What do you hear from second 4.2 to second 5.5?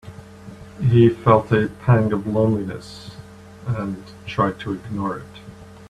tried to ignore it.